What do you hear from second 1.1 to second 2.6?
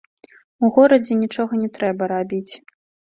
нічога не трэба рабіць.